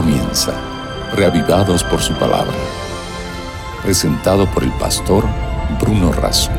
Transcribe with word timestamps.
comienza, 0.00 0.52
reavivados 1.16 1.82
por 1.82 1.98
su 1.98 2.14
palabra. 2.14 2.54
Presentado 3.82 4.46
por 4.54 4.62
el 4.62 4.70
pastor 4.78 5.24
Bruno 5.80 6.12
Razo. 6.12 6.52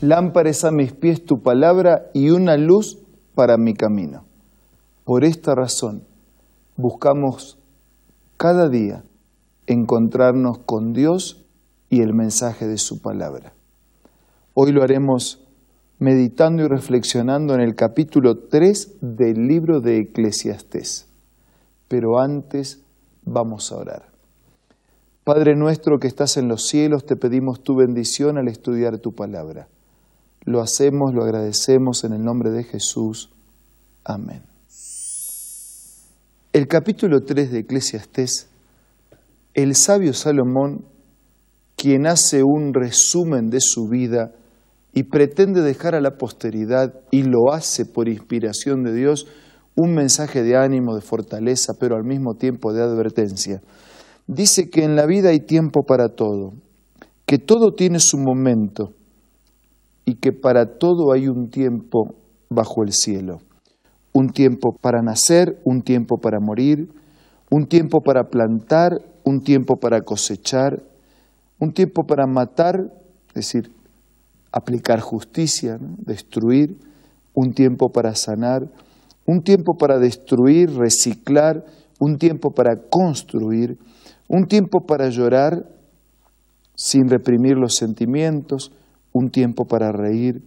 Lámpara 0.00 0.52
a 0.62 0.70
mis 0.70 0.94
pies 0.94 1.26
tu 1.26 1.42
palabra 1.42 2.06
y 2.14 2.30
una 2.30 2.56
luz 2.56 2.96
para 3.34 3.58
mi 3.58 3.74
camino. 3.74 4.24
Por 5.04 5.22
esta 5.22 5.54
razón 5.54 6.04
buscamos 6.76 7.58
cada 8.38 8.70
día 8.70 9.02
encontrarnos 9.66 10.60
con 10.60 10.94
Dios 10.94 11.44
y 11.90 12.00
el 12.00 12.14
mensaje 12.14 12.66
de 12.66 12.78
su 12.78 13.02
palabra. 13.02 13.52
Hoy 14.54 14.72
lo 14.72 14.82
haremos 14.82 15.40
meditando 16.00 16.64
y 16.64 16.66
reflexionando 16.66 17.54
en 17.54 17.60
el 17.60 17.74
capítulo 17.74 18.34
3 18.48 18.96
del 19.02 19.46
libro 19.46 19.80
de 19.80 19.98
Eclesiastés. 19.98 21.06
Pero 21.88 22.18
antes 22.18 22.82
vamos 23.22 23.70
a 23.70 23.76
orar. 23.76 24.08
Padre 25.24 25.54
nuestro 25.56 25.98
que 25.98 26.08
estás 26.08 26.38
en 26.38 26.48
los 26.48 26.66
cielos, 26.66 27.04
te 27.04 27.16
pedimos 27.16 27.62
tu 27.62 27.76
bendición 27.76 28.38
al 28.38 28.48
estudiar 28.48 28.98
tu 28.98 29.12
palabra. 29.12 29.68
Lo 30.46 30.62
hacemos, 30.62 31.12
lo 31.12 31.22
agradecemos 31.22 32.02
en 32.04 32.14
el 32.14 32.24
nombre 32.24 32.50
de 32.50 32.64
Jesús. 32.64 33.30
Amén. 34.02 34.42
El 36.54 36.66
capítulo 36.66 37.20
3 37.20 37.52
de 37.52 37.58
Eclesiastés, 37.58 38.48
el 39.52 39.74
sabio 39.74 40.14
Salomón, 40.14 40.86
quien 41.76 42.06
hace 42.06 42.42
un 42.42 42.72
resumen 42.72 43.50
de 43.50 43.60
su 43.60 43.86
vida, 43.86 44.32
y 44.92 45.04
pretende 45.04 45.62
dejar 45.62 45.94
a 45.94 46.00
la 46.00 46.16
posteridad, 46.16 46.94
y 47.10 47.22
lo 47.22 47.52
hace 47.52 47.84
por 47.86 48.08
inspiración 48.08 48.82
de 48.82 48.92
Dios, 48.92 49.26
un 49.76 49.94
mensaje 49.94 50.42
de 50.42 50.56
ánimo, 50.56 50.94
de 50.94 51.00
fortaleza, 51.00 51.74
pero 51.78 51.96
al 51.96 52.04
mismo 52.04 52.34
tiempo 52.34 52.72
de 52.72 52.82
advertencia. 52.82 53.60
Dice 54.26 54.68
que 54.68 54.84
en 54.84 54.96
la 54.96 55.06
vida 55.06 55.30
hay 55.30 55.40
tiempo 55.40 55.82
para 55.82 56.08
todo, 56.08 56.52
que 57.26 57.38
todo 57.38 57.72
tiene 57.74 58.00
su 58.00 58.18
momento 58.18 58.92
y 60.04 60.16
que 60.16 60.32
para 60.32 60.78
todo 60.78 61.12
hay 61.12 61.28
un 61.28 61.50
tiempo 61.50 62.14
bajo 62.48 62.82
el 62.82 62.92
cielo. 62.92 63.38
Un 64.12 64.30
tiempo 64.30 64.76
para 64.80 65.02
nacer, 65.02 65.60
un 65.64 65.82
tiempo 65.82 66.16
para 66.18 66.40
morir, 66.40 66.88
un 67.50 67.66
tiempo 67.66 68.00
para 68.00 68.24
plantar, 68.24 68.90
un 69.24 69.40
tiempo 69.40 69.76
para 69.76 70.00
cosechar, 70.00 70.82
un 71.60 71.72
tiempo 71.72 72.02
para 72.04 72.26
matar, 72.26 72.76
es 73.28 73.34
decir, 73.34 73.70
aplicar 74.52 75.00
justicia, 75.00 75.78
destruir, 75.80 76.76
un 77.34 77.52
tiempo 77.52 77.90
para 77.90 78.14
sanar, 78.14 78.62
un 79.26 79.42
tiempo 79.42 79.76
para 79.78 79.98
destruir, 79.98 80.70
reciclar, 80.70 81.64
un 82.00 82.16
tiempo 82.16 82.50
para 82.50 82.76
construir, 82.90 83.78
un 84.28 84.46
tiempo 84.46 84.80
para 84.86 85.08
llorar 85.08 85.66
sin 86.74 87.08
reprimir 87.08 87.56
los 87.56 87.74
sentimientos, 87.74 88.72
un 89.12 89.30
tiempo 89.30 89.66
para 89.66 89.92
reír, 89.92 90.42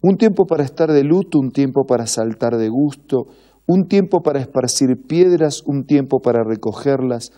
un 0.00 0.16
tiempo 0.16 0.46
para 0.46 0.64
estar 0.64 0.90
de 0.92 1.04
luto, 1.04 1.38
un 1.38 1.50
tiempo 1.50 1.84
para 1.86 2.06
saltar 2.06 2.56
de 2.56 2.68
gusto, 2.68 3.26
un 3.66 3.86
tiempo 3.86 4.22
para 4.22 4.40
esparcir 4.40 4.96
piedras, 5.06 5.62
un 5.66 5.84
tiempo 5.84 6.20
para 6.20 6.42
recogerlas, 6.44 7.32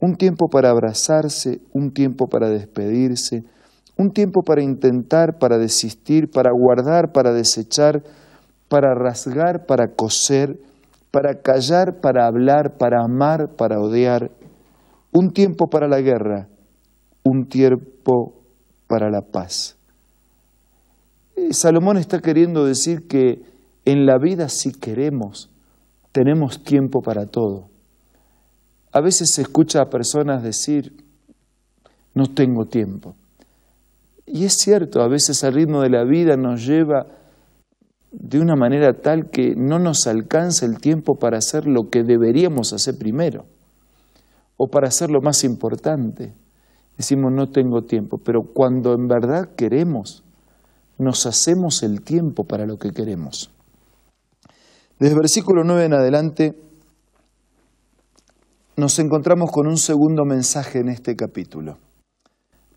un 0.00 0.16
tiempo 0.16 0.48
para 0.48 0.70
abrazarse, 0.70 1.60
un 1.72 1.92
tiempo 1.92 2.26
para 2.26 2.48
despedirse, 2.48 3.44
un 3.96 4.10
tiempo 4.10 4.42
para 4.42 4.62
intentar, 4.62 5.38
para 5.38 5.56
desistir, 5.58 6.30
para 6.30 6.50
guardar, 6.52 7.12
para 7.12 7.32
desechar, 7.32 8.02
para 8.68 8.94
rasgar, 8.94 9.66
para 9.66 9.88
coser, 9.94 10.58
para 11.10 11.40
callar, 11.40 12.00
para 12.00 12.26
hablar, 12.26 12.76
para 12.76 13.04
amar, 13.04 13.54
para 13.56 13.78
odiar. 13.78 14.30
Un 15.12 15.30
tiempo 15.30 15.68
para 15.68 15.86
la 15.86 16.00
guerra, 16.00 16.48
un 17.22 17.46
tiempo 17.46 18.34
para 18.88 19.10
la 19.10 19.22
paz. 19.22 19.76
Eh, 21.36 21.52
Salomón 21.52 21.98
está 21.98 22.18
queriendo 22.18 22.64
decir 22.64 23.06
que 23.06 23.42
en 23.84 24.06
la 24.06 24.18
vida 24.18 24.48
si 24.48 24.72
queremos, 24.72 25.50
tenemos 26.10 26.64
tiempo 26.64 27.00
para 27.00 27.26
todo. 27.26 27.68
A 28.92 29.00
veces 29.00 29.30
se 29.30 29.42
escucha 29.42 29.82
a 29.82 29.88
personas 29.88 30.42
decir, 30.42 30.92
no 32.14 32.26
tengo 32.26 32.66
tiempo. 32.66 33.14
Y 34.26 34.44
es 34.44 34.54
cierto, 34.54 35.02
a 35.02 35.08
veces 35.08 35.42
el 35.42 35.54
ritmo 35.54 35.82
de 35.82 35.90
la 35.90 36.04
vida 36.04 36.36
nos 36.36 36.64
lleva 36.66 37.06
de 38.10 38.40
una 38.40 38.56
manera 38.56 38.92
tal 38.94 39.28
que 39.30 39.54
no 39.56 39.78
nos 39.78 40.06
alcanza 40.06 40.66
el 40.66 40.78
tiempo 40.78 41.16
para 41.16 41.38
hacer 41.38 41.66
lo 41.66 41.90
que 41.90 42.04
deberíamos 42.04 42.72
hacer 42.72 42.96
primero 42.96 43.44
o 44.56 44.68
para 44.68 44.88
hacer 44.88 45.10
lo 45.10 45.20
más 45.20 45.44
importante. 45.44 46.32
Decimos 46.96 47.32
no 47.32 47.50
tengo 47.50 47.82
tiempo, 47.82 48.18
pero 48.24 48.42
cuando 48.42 48.94
en 48.94 49.08
verdad 49.08 49.50
queremos, 49.56 50.22
nos 50.96 51.26
hacemos 51.26 51.82
el 51.82 52.02
tiempo 52.02 52.44
para 52.44 52.66
lo 52.66 52.78
que 52.78 52.92
queremos. 52.92 53.50
Desde 54.98 55.14
el 55.14 55.20
versículo 55.20 55.64
9 55.64 55.84
en 55.86 55.92
adelante 55.92 56.54
nos 58.76 58.98
encontramos 59.00 59.50
con 59.50 59.66
un 59.66 59.76
segundo 59.76 60.24
mensaje 60.24 60.78
en 60.78 60.88
este 60.88 61.16
capítulo. 61.16 61.78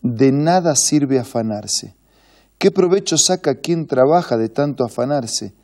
De 0.02 0.32
nada 0.32 0.76
sirve 0.76 1.18
afanarse. 1.18 1.96
¿Qué 2.58 2.70
provecho 2.70 3.16
saca 3.18 3.56
quien 3.56 3.86
trabaja 3.86 4.36
de 4.36 4.48
tanto 4.48 4.84
afanarse? 4.84 5.54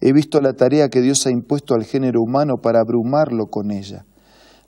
He 0.00 0.12
visto 0.12 0.40
la 0.40 0.54
tarea 0.54 0.88
que 0.88 1.00
Dios 1.00 1.26
ha 1.26 1.30
impuesto 1.30 1.74
al 1.74 1.84
género 1.84 2.20
humano 2.20 2.54
para 2.62 2.80
abrumarlo 2.80 3.46
con 3.46 3.70
ella. 3.70 4.04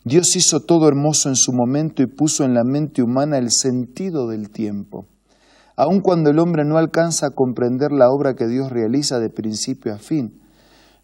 Dios 0.04 0.36
hizo 0.36 0.60
todo 0.60 0.86
hermoso 0.86 1.28
en 1.28 1.36
su 1.36 1.52
momento 1.52 2.02
y 2.02 2.06
puso 2.06 2.44
en 2.44 2.54
la 2.54 2.62
mente 2.62 3.02
humana 3.02 3.38
el 3.38 3.50
sentido 3.50 4.28
del 4.28 4.50
tiempo. 4.50 5.06
Aun 5.76 6.00
cuando 6.00 6.30
el 6.30 6.38
hombre 6.38 6.64
no 6.64 6.78
alcanza 6.78 7.26
a 7.26 7.30
comprender 7.30 7.90
la 7.90 8.10
obra 8.10 8.34
que 8.34 8.46
Dios 8.46 8.70
realiza 8.70 9.18
de 9.18 9.30
principio 9.30 9.92
a 9.92 9.98
fin, 9.98 10.40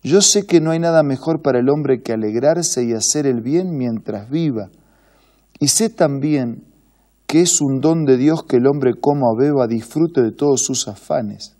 yo 0.02 0.22
sé 0.22 0.46
que 0.46 0.60
no 0.60 0.70
hay 0.70 0.78
nada 0.78 1.02
mejor 1.02 1.42
para 1.42 1.58
el 1.58 1.68
hombre 1.68 2.02
que 2.02 2.12
alegrarse 2.12 2.84
y 2.84 2.92
hacer 2.92 3.26
el 3.26 3.40
bien 3.42 3.76
mientras 3.76 4.30
viva. 4.30 4.70
Y 5.58 5.68
sé 5.68 5.90
también 5.90 6.69
que 7.30 7.42
es 7.42 7.60
un 7.60 7.80
don 7.80 8.06
de 8.06 8.16
Dios 8.16 8.42
que 8.42 8.56
el 8.56 8.66
hombre 8.66 8.90
coma 9.00 9.28
o 9.30 9.36
beba, 9.36 9.68
disfrute 9.68 10.20
de 10.20 10.32
todos 10.32 10.62
sus 10.62 10.88
afanes. 10.88 11.54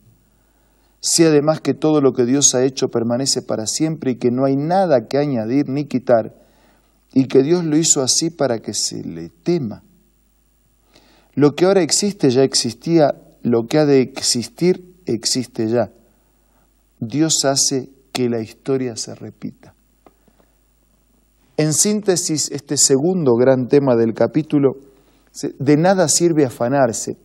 Sé 0.98 1.28
además 1.28 1.60
que 1.60 1.74
todo 1.74 2.00
lo 2.00 2.12
que 2.12 2.24
Dios 2.24 2.56
ha 2.56 2.64
hecho 2.64 2.88
permanece 2.88 3.40
para 3.40 3.66
siempre 3.66 4.10
y 4.10 4.16
que 4.16 4.32
no 4.32 4.46
hay 4.46 4.56
nada 4.56 5.06
que 5.08 5.18
añadir 5.18 5.68
ni 5.68 5.84
quitar, 5.84 6.34
y 7.14 7.28
que 7.28 7.44
Dios 7.44 7.64
lo 7.64 7.76
hizo 7.76 8.02
así 8.02 8.30
para 8.30 8.58
que 8.58 8.74
se 8.74 9.04
le 9.04 9.28
tema. 9.44 9.84
Lo 11.36 11.54
que 11.54 11.66
ahora 11.66 11.82
existe 11.82 12.30
ya 12.30 12.42
existía, 12.42 13.14
lo 13.44 13.68
que 13.68 13.78
ha 13.78 13.86
de 13.86 14.00
existir 14.00 14.96
existe 15.06 15.68
ya. 15.68 15.92
Dios 16.98 17.44
hace 17.44 17.90
que 18.10 18.28
la 18.28 18.40
historia 18.40 18.96
se 18.96 19.14
repita. 19.14 19.72
En 21.56 21.72
síntesis, 21.72 22.50
este 22.50 22.76
segundo 22.76 23.36
gran 23.36 23.68
tema 23.68 23.94
del 23.94 24.14
capítulo 24.14 24.89
de 25.58 25.76
nada 25.76 26.08
sirve 26.08 26.44
afanarse. 26.44 27.16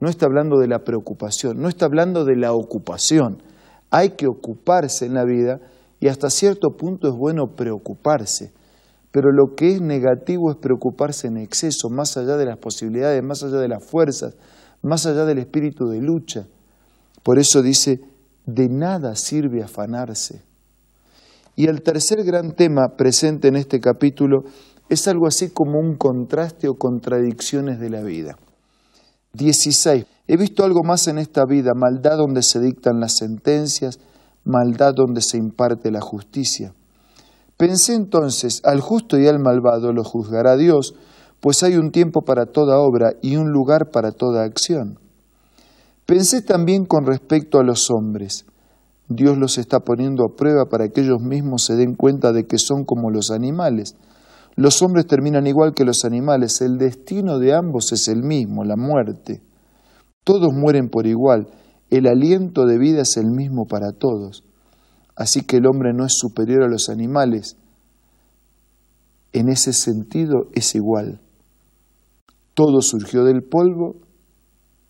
No 0.00 0.08
está 0.08 0.26
hablando 0.26 0.58
de 0.58 0.68
la 0.68 0.80
preocupación, 0.80 1.60
no 1.60 1.68
está 1.68 1.86
hablando 1.86 2.24
de 2.24 2.36
la 2.36 2.52
ocupación. 2.52 3.42
Hay 3.90 4.10
que 4.10 4.26
ocuparse 4.26 5.06
en 5.06 5.14
la 5.14 5.24
vida 5.24 5.60
y 6.00 6.08
hasta 6.08 6.30
cierto 6.30 6.70
punto 6.76 7.08
es 7.08 7.14
bueno 7.14 7.54
preocuparse. 7.56 8.52
Pero 9.12 9.30
lo 9.30 9.54
que 9.54 9.72
es 9.72 9.80
negativo 9.80 10.50
es 10.50 10.56
preocuparse 10.56 11.28
en 11.28 11.36
exceso, 11.36 11.90
más 11.90 12.16
allá 12.16 12.36
de 12.36 12.46
las 12.46 12.58
posibilidades, 12.58 13.22
más 13.22 13.42
allá 13.42 13.58
de 13.58 13.68
las 13.68 13.84
fuerzas, 13.84 14.34
más 14.82 15.06
allá 15.06 15.24
del 15.26 15.38
espíritu 15.38 15.86
de 15.86 16.00
lucha. 16.00 16.46
Por 17.22 17.38
eso 17.38 17.62
dice, 17.62 18.00
de 18.46 18.68
nada 18.68 19.14
sirve 19.14 19.62
afanarse. 19.62 20.42
Y 21.54 21.68
el 21.68 21.82
tercer 21.82 22.24
gran 22.24 22.52
tema 22.52 22.96
presente 22.96 23.48
en 23.48 23.56
este 23.56 23.78
capítulo 23.78 24.44
es 24.92 25.08
algo 25.08 25.26
así 25.26 25.48
como 25.48 25.78
un 25.78 25.96
contraste 25.96 26.68
o 26.68 26.74
contradicciones 26.74 27.80
de 27.80 27.88
la 27.88 28.02
vida. 28.02 28.36
16. 29.32 30.04
He 30.28 30.36
visto 30.36 30.64
algo 30.64 30.82
más 30.84 31.08
en 31.08 31.16
esta 31.16 31.46
vida, 31.46 31.72
maldad 31.74 32.18
donde 32.18 32.42
se 32.42 32.60
dictan 32.60 33.00
las 33.00 33.16
sentencias, 33.16 33.98
maldad 34.44 34.92
donde 34.94 35.22
se 35.22 35.38
imparte 35.38 35.90
la 35.90 36.02
justicia. 36.02 36.74
Pensé 37.56 37.94
entonces, 37.94 38.60
al 38.64 38.80
justo 38.80 39.18
y 39.18 39.26
al 39.26 39.38
malvado 39.38 39.94
lo 39.94 40.04
juzgará 40.04 40.56
Dios, 40.56 40.94
pues 41.40 41.62
hay 41.62 41.76
un 41.76 41.90
tiempo 41.90 42.20
para 42.20 42.44
toda 42.44 42.78
obra 42.78 43.14
y 43.22 43.36
un 43.36 43.50
lugar 43.50 43.90
para 43.90 44.12
toda 44.12 44.44
acción. 44.44 44.98
Pensé 46.04 46.42
también 46.42 46.84
con 46.84 47.06
respecto 47.06 47.58
a 47.58 47.64
los 47.64 47.90
hombres. 47.90 48.44
Dios 49.08 49.38
los 49.38 49.56
está 49.56 49.80
poniendo 49.80 50.24
a 50.24 50.36
prueba 50.36 50.66
para 50.70 50.88
que 50.88 51.00
ellos 51.00 51.22
mismos 51.22 51.64
se 51.64 51.76
den 51.76 51.94
cuenta 51.94 52.32
de 52.32 52.44
que 52.44 52.58
son 52.58 52.84
como 52.84 53.10
los 53.10 53.30
animales, 53.30 53.96
los 54.56 54.82
hombres 54.82 55.06
terminan 55.06 55.46
igual 55.46 55.74
que 55.74 55.84
los 55.84 56.04
animales, 56.04 56.60
el 56.60 56.76
destino 56.76 57.38
de 57.38 57.54
ambos 57.54 57.92
es 57.92 58.08
el 58.08 58.22
mismo, 58.22 58.64
la 58.64 58.76
muerte. 58.76 59.42
Todos 60.24 60.52
mueren 60.52 60.88
por 60.88 61.06
igual, 61.06 61.48
el 61.90 62.06
aliento 62.06 62.66
de 62.66 62.78
vida 62.78 63.02
es 63.02 63.16
el 63.16 63.30
mismo 63.30 63.66
para 63.66 63.92
todos. 63.92 64.44
Así 65.16 65.42
que 65.42 65.58
el 65.58 65.66
hombre 65.66 65.92
no 65.92 66.04
es 66.04 66.14
superior 66.14 66.62
a 66.62 66.68
los 66.68 66.88
animales. 66.88 67.56
En 69.32 69.48
ese 69.48 69.72
sentido 69.72 70.48
es 70.54 70.74
igual. 70.74 71.20
Todo 72.54 72.80
surgió 72.82 73.24
del 73.24 73.42
polvo 73.42 73.96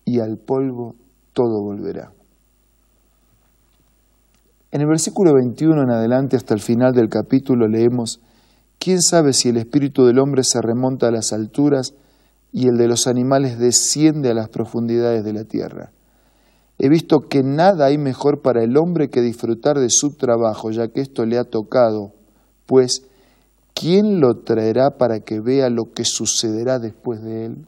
y 0.05 0.19
al 0.19 0.37
polvo 0.37 0.95
todo 1.33 1.61
volverá. 1.61 2.11
En 4.71 4.81
el 4.81 4.87
versículo 4.87 5.33
21 5.33 5.83
en 5.83 5.91
adelante 5.91 6.35
hasta 6.35 6.53
el 6.53 6.59
final 6.59 6.93
del 6.93 7.07
capítulo 7.07 7.67
leemos, 7.67 8.19
¿quién 8.83 9.01
sabe 9.01 9.31
si 9.31 9.47
el 9.47 9.55
espíritu 9.55 10.03
del 10.03 10.19
hombre 10.19 10.43
se 10.43 10.61
remonta 10.61 11.07
a 11.07 11.11
las 11.11 11.31
alturas 11.31 11.93
y 12.51 12.67
el 12.67 12.75
de 12.75 12.89
los 12.89 13.07
animales 13.07 13.57
desciende 13.57 14.29
a 14.29 14.33
las 14.33 14.49
profundidades 14.49 15.23
de 15.23 15.31
la 15.31 15.45
tierra? 15.45 15.91
He 16.79 16.89
visto 16.89 17.21
que 17.29 17.43
nada 17.43 17.85
hay 17.85 17.97
mejor 17.97 18.41
para 18.41 18.61
el 18.61 18.75
hombre 18.75 19.07
que 19.07 19.21
disfrutar 19.21 19.79
de 19.79 19.89
su 19.89 20.17
trabajo, 20.17 20.69
ya 20.71 20.89
que 20.89 20.99
esto 20.99 21.25
le 21.25 21.37
ha 21.37 21.45
tocado, 21.45 22.11
pues 22.65 23.07
¿quién 23.73 24.19
lo 24.19 24.41
traerá 24.43 24.97
para 24.97 25.21
que 25.21 25.39
vea 25.39 25.69
lo 25.69 25.93
que 25.95 26.03
sucederá 26.03 26.77
después 26.77 27.23
de 27.23 27.45
él? 27.45 27.65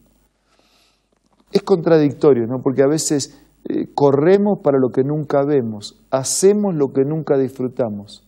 Es 1.54 1.64
contradictorio, 1.64 2.46
¿no? 2.46 2.62
Porque 2.62 2.84
a 2.84 2.88
veces 2.88 3.40
eh, 3.70 3.88
corremos 3.94 4.60
para 4.62 4.80
lo 4.80 4.90
que 4.90 5.04
nunca 5.06 5.46
vemos, 5.46 5.98
hacemos 6.12 6.76
lo 6.76 6.92
que 6.92 7.06
nunca 7.06 7.38
disfrutamos. 7.38 8.28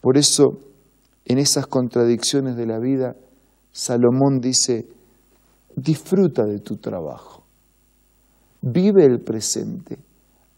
Por 0.00 0.16
eso, 0.16 0.60
en 1.24 1.38
esas 1.38 1.66
contradicciones 1.66 2.56
de 2.56 2.66
la 2.66 2.78
vida, 2.78 3.16
Salomón 3.72 4.40
dice, 4.40 4.86
disfruta 5.74 6.44
de 6.44 6.60
tu 6.60 6.76
trabajo. 6.76 7.42
Vive 8.60 9.04
el 9.04 9.20
presente, 9.20 9.98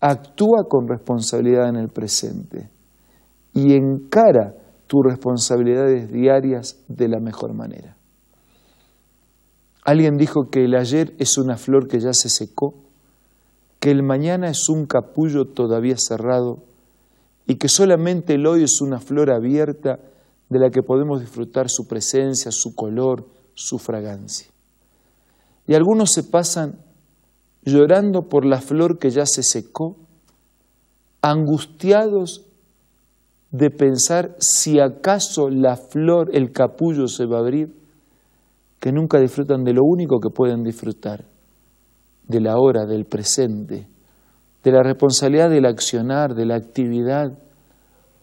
actúa 0.01 0.65
con 0.69 0.89
responsabilidad 0.89 1.69
en 1.69 1.77
el 1.77 1.89
presente. 1.89 2.69
Y 3.55 3.73
encara 3.73 4.55
tus 4.87 5.01
responsabilidades 5.05 6.13
diarias 6.13 6.77
de 6.89 7.09
la 7.09 7.21
mejor 7.21 7.55
manera. 7.55 7.97
Alguien 9.85 10.17
dijo 10.17 10.51
que 10.51 10.65
el 10.65 10.75
ayer 10.75 11.15
es 11.19 11.39
una 11.39 11.57
flor 11.57 11.89
que 11.89 12.01
ya 12.01 12.13
se 12.13 12.29
secó, 12.29 12.75
que 13.81 13.91
el 13.91 14.03
mañana 14.03 14.49
es 14.49 14.69
un 14.69 14.87
capullo 14.87 15.45
todavía 15.45 15.95
cerrado 15.97 16.59
y 17.47 17.55
que 17.57 17.69
solamente 17.69 18.35
el 18.35 18.47
hoy 18.47 18.65
es 18.65 18.81
una 18.81 18.99
flor 18.99 19.31
abierta 19.31 20.01
de 20.49 20.59
la 20.59 20.71
que 20.71 20.83
podemos 20.83 21.21
disfrutar 21.21 21.69
su 21.69 21.87
presencia, 21.87 22.51
su 22.53 22.75
color, 22.75 23.27
su 23.55 23.79
fragancia. 23.79 24.49
Y 25.67 25.75
algunos 25.75 26.13
se 26.13 26.23
pasan 26.23 26.79
llorando 27.65 28.29
por 28.29 28.45
la 28.45 28.61
flor 28.61 28.99
que 28.99 29.11
ya 29.11 29.27
se 29.27 29.43
secó, 29.43 29.97
angustiados 31.21 32.45
de 33.51 33.71
pensar 33.71 34.37
si 34.39 34.79
acaso 34.79 35.49
la 35.49 35.77
flor, 35.77 36.31
el 36.33 36.53
capullo 36.53 37.09
se 37.09 37.27
va 37.27 37.39
a 37.39 37.41
abrir, 37.41 37.75
que 38.79 38.93
nunca 38.93 39.19
disfrutan 39.19 39.65
de 39.65 39.73
lo 39.73 39.83
único 39.85 40.21
que 40.21 40.31
pueden 40.31 40.63
disfrutar, 40.63 41.25
de 42.29 42.41
la 42.41 42.57
hora, 42.57 42.87
del 42.87 43.05
presente, 43.05 43.89
de 44.63 44.71
la 44.71 44.83
responsabilidad 44.83 45.51
del 45.51 45.67
accionar, 45.67 46.35
de 46.35 46.47
la 46.47 46.57
actividad, 46.57 47.39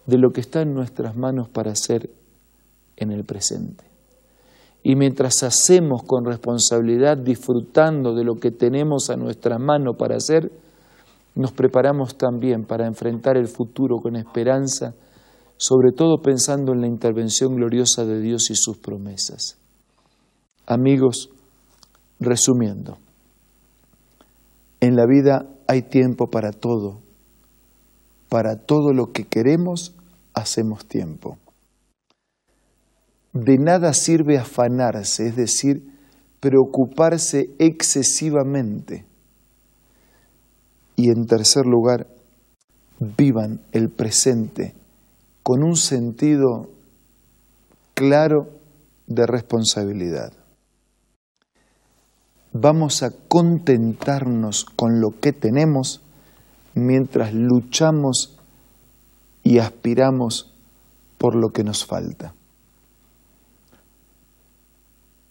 de 0.05 0.17
lo 0.17 0.31
que 0.31 0.41
está 0.41 0.61
en 0.61 0.73
nuestras 0.73 1.15
manos 1.15 1.49
para 1.49 1.71
hacer 1.71 2.09
en 2.97 3.11
el 3.11 3.23
presente. 3.23 3.85
Y 4.83 4.95
mientras 4.95 5.43
hacemos 5.43 6.03
con 6.03 6.25
responsabilidad, 6.25 7.17
disfrutando 7.17 8.13
de 8.13 8.25
lo 8.25 8.35
que 8.35 8.51
tenemos 8.51 9.09
a 9.09 9.15
nuestra 9.15 9.57
mano 9.57 9.93
para 9.93 10.17
hacer, 10.17 10.51
nos 11.35 11.53
preparamos 11.53 12.17
también 12.17 12.65
para 12.65 12.85
enfrentar 12.85 13.37
el 13.37 13.47
futuro 13.47 13.97
con 13.97 14.17
esperanza, 14.17 14.93
sobre 15.57 15.93
todo 15.93 16.21
pensando 16.21 16.73
en 16.73 16.81
la 16.81 16.87
intervención 16.87 17.55
gloriosa 17.55 18.05
de 18.05 18.19
Dios 18.19 18.49
y 18.51 18.55
sus 18.55 18.77
promesas. 18.77 19.57
Amigos, 20.65 21.29
resumiendo, 22.19 22.97
en 24.81 24.97
la 24.97 25.05
vida 25.05 25.47
hay 25.65 25.83
tiempo 25.83 26.27
para 26.27 26.51
todo. 26.51 26.99
Para 28.27 28.57
todo 28.57 28.91
lo 28.91 29.13
que 29.13 29.23
queremos, 29.23 29.92
hacemos 30.33 30.85
tiempo. 30.85 31.37
De 33.33 33.57
nada 33.57 33.93
sirve 33.93 34.37
afanarse, 34.37 35.27
es 35.27 35.35
decir, 35.35 35.81
preocuparse 36.39 37.49
excesivamente. 37.57 39.05
Y 40.95 41.09
en 41.09 41.25
tercer 41.25 41.65
lugar, 41.65 42.07
vivan 42.99 43.61
el 43.71 43.89
presente 43.89 44.75
con 45.41 45.63
un 45.63 45.75
sentido 45.75 46.69
claro 47.93 48.49
de 49.07 49.25
responsabilidad. 49.25 50.31
Vamos 52.53 53.01
a 53.01 53.09
contentarnos 53.27 54.65
con 54.65 55.01
lo 55.01 55.19
que 55.19 55.33
tenemos 55.33 56.01
mientras 56.75 57.33
luchamos 57.33 58.32
y 59.43 59.59
aspiramos 59.59 60.53
por 61.17 61.35
lo 61.35 61.49
que 61.49 61.63
nos 61.63 61.85
falta. 61.85 62.33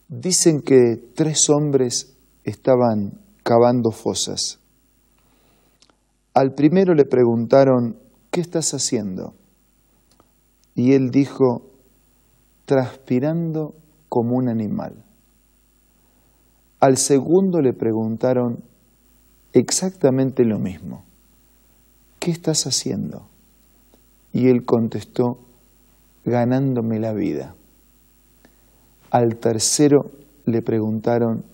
Dicen 0.08 0.60
que 0.60 0.96
tres 1.14 1.48
hombres 1.48 2.12
estaban 2.44 3.18
cavando 3.42 3.90
fosas. 3.90 4.58
Al 6.34 6.54
primero 6.54 6.94
le 6.94 7.04
preguntaron, 7.04 7.96
¿qué 8.30 8.40
estás 8.40 8.74
haciendo? 8.74 9.34
Y 10.74 10.92
él 10.92 11.10
dijo, 11.10 11.62
transpirando 12.66 13.74
como 14.08 14.36
un 14.36 14.48
animal. 14.48 14.94
Al 16.80 16.96
segundo 16.96 17.60
le 17.60 17.72
preguntaron 17.72 18.62
exactamente 19.52 20.44
lo 20.44 20.58
mismo. 20.58 21.04
¿Qué 22.18 22.30
estás 22.30 22.66
haciendo? 22.66 23.31
Y 24.32 24.48
él 24.48 24.64
contestó, 24.64 25.38
ganándome 26.24 26.98
la 26.98 27.12
vida. 27.12 27.54
Al 29.10 29.36
tercero 29.36 30.10
le 30.46 30.62
preguntaron, 30.62 31.44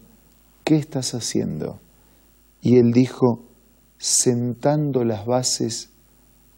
¿qué 0.64 0.76
estás 0.76 1.14
haciendo? 1.14 1.80
Y 2.62 2.78
él 2.78 2.92
dijo, 2.92 3.40
sentando 3.98 5.04
las 5.04 5.26
bases 5.26 5.90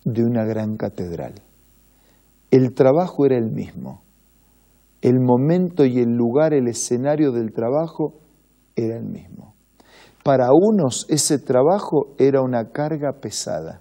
de 0.05 0.25
una 0.25 0.45
gran 0.45 0.77
catedral. 0.77 1.35
El 2.51 2.75
trabajo 2.75 3.27
era 3.27 3.37
el 3.37 3.51
mismo. 3.51 4.03
El 5.03 5.21
momento 5.21 5.85
y 5.85 5.99
el 6.01 6.11
lugar, 6.11 6.53
el 6.53 6.69
escenario 6.69 7.33
del 7.33 7.53
trabajo 7.53 8.15
era 8.77 8.97
el 8.97 9.05
mismo. 9.05 9.55
Para 10.23 10.49
unos 10.53 11.07
ese 11.09 11.39
trabajo 11.39 12.09
era 12.19 12.43
una 12.43 12.71
carga 12.71 13.13
pesada. 13.21 13.81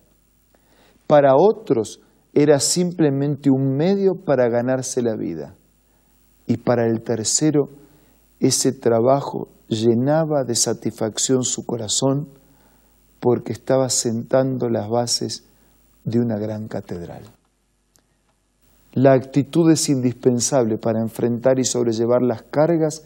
Para 1.07 1.33
otros 1.35 1.99
era 2.41 2.61
simplemente 2.61 3.49
un 3.49 3.75
medio 3.75 4.15
para 4.15 4.47
ganarse 4.47 5.01
la 5.01 5.17
vida 5.17 5.55
y 6.47 6.55
para 6.55 6.87
el 6.87 7.01
tercero 7.01 7.67
ese 8.39 8.71
trabajo 8.71 9.49
llenaba 9.67 10.45
de 10.45 10.55
satisfacción 10.55 11.43
su 11.43 11.65
corazón 11.65 12.29
porque 13.19 13.51
estaba 13.51 13.89
sentando 13.89 14.69
las 14.69 14.89
bases 14.89 15.43
de 16.05 16.19
una 16.21 16.37
gran 16.37 16.69
catedral. 16.69 17.23
La 18.93 19.11
actitud 19.11 19.69
es 19.69 19.89
indispensable 19.89 20.77
para 20.77 21.01
enfrentar 21.01 21.59
y 21.59 21.65
sobrellevar 21.65 22.21
las 22.21 22.43
cargas 22.43 23.03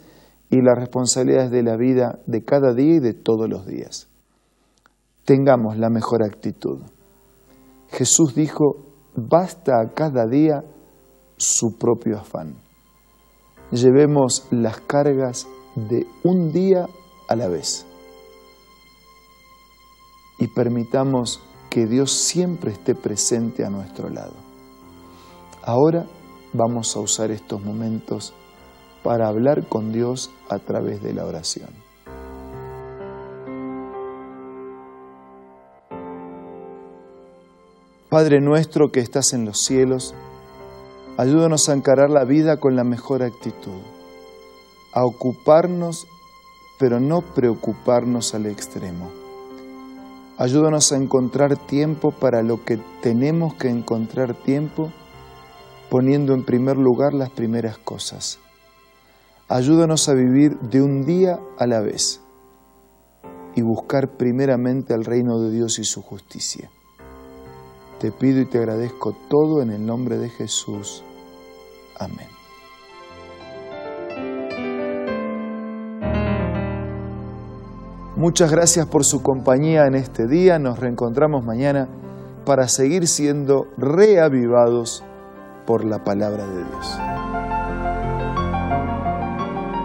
y 0.51 0.61
las 0.61 0.77
responsabilidades 0.77 1.49
de 1.49 1.63
la 1.63 1.75
vida 1.75 2.19
de 2.27 2.43
cada 2.43 2.75
día 2.75 2.97
y 2.97 2.99
de 2.99 3.15
todos 3.15 3.49
los 3.49 3.65
días. 3.65 4.07
Tengamos 5.25 5.79
la 5.79 5.89
mejor 5.89 6.23
actitud. 6.23 6.81
Jesús 7.89 8.35
dijo, 8.35 8.92
basta 9.15 9.81
a 9.81 9.93
cada 9.93 10.25
día 10.27 10.63
su 11.37 11.77
propio 11.77 12.19
afán 12.19 12.63
llevemos 13.73 14.45
las 14.51 14.79
cargas 14.81 15.47
de 15.75 16.05
un 16.23 16.51
día 16.51 16.87
a 17.27 17.35
la 17.35 17.47
vez 17.47 17.85
y 20.37 20.47
permitamos 20.47 21.41
que 21.71 21.87
Dios 21.87 22.11
siempre 22.11 22.71
esté 22.71 22.93
presente 22.93 23.65
a 23.65 23.69
nuestro 23.69 24.09
lado. 24.09 24.33
Ahora 25.63 26.05
vamos 26.53 26.95
a 26.95 26.99
usar 26.99 27.31
estos 27.31 27.63
momentos 27.63 28.33
para 29.01 29.27
hablar 29.27 29.67
con 29.67 29.91
Dios 29.91 30.29
a 30.49 30.59
través 30.59 31.01
de 31.01 31.13
la 31.13 31.25
oración. 31.25 31.82
Padre 38.13 38.41
nuestro 38.41 38.91
que 38.91 38.99
estás 38.99 39.33
en 39.33 39.43
los 39.43 39.63
cielos, 39.63 40.13
Ayúdanos 41.17 41.67
a 41.67 41.73
encarar 41.73 42.11
la 42.11 42.25
vida 42.25 42.57
con 42.57 42.75
la 42.75 42.83
mejor 42.83 43.23
actitud, 43.23 43.81
a 44.93 45.03
ocuparnos, 45.03 46.05
pero 46.77 46.99
no 46.99 47.21
preocuparnos 47.21 48.35
al 48.35 48.45
extremo. 48.45 49.09
Ayúdanos 50.37 50.91
a 50.91 50.97
encontrar 50.97 51.57
tiempo 51.57 52.11
para 52.11 52.43
lo 52.43 52.63
que 52.63 52.77
tenemos 53.01 53.55
que 53.55 53.69
encontrar 53.69 54.35
tiempo, 54.35 54.91
poniendo 55.89 56.35
en 56.35 56.45
primer 56.45 56.77
lugar 56.77 57.15
las 57.15 57.31
primeras 57.31 57.79
cosas. 57.79 58.37
Ayúdanos 59.47 60.07
a 60.07 60.13
vivir 60.13 60.59
de 60.59 60.83
un 60.83 61.03
día 61.03 61.39
a 61.57 61.65
la 61.65 61.81
vez 61.81 62.21
y 63.55 63.63
buscar 63.63 64.17
primeramente 64.17 64.93
al 64.93 65.03
reino 65.03 65.39
de 65.39 65.49
Dios 65.49 65.79
y 65.79 65.83
su 65.83 66.03
justicia. 66.03 66.69
Te 68.03 68.11
pido 68.11 68.41
y 68.41 68.45
te 68.45 68.57
agradezco 68.57 69.15
todo 69.29 69.61
en 69.61 69.69
el 69.69 69.85
nombre 69.85 70.17
de 70.17 70.27
Jesús. 70.27 71.05
Amén. 71.97 72.27
Muchas 78.17 78.51
gracias 78.51 78.87
por 78.87 79.05
su 79.05 79.23
compañía 79.23 79.87
en 79.87 79.95
este 79.95 80.27
día. 80.27 80.59
Nos 80.59 80.79
reencontramos 80.79 81.45
mañana 81.45 81.87
para 82.45 82.67
seguir 82.67 83.07
siendo 83.07 83.67
reavivados 83.77 85.01
por 85.65 85.85
la 85.85 86.03
palabra 86.03 86.45
de 86.45 86.57
Dios. 86.57 86.99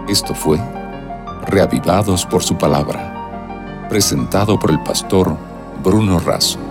Esto 0.09 0.35
fue 0.35 0.59
Reavivados 1.47 2.25
por 2.25 2.43
su 2.43 2.57
palabra, 2.57 3.87
presentado 3.87 4.59
por 4.59 4.71
el 4.71 4.83
pastor 4.83 5.37
Bruno 5.81 6.19
Razo. 6.19 6.68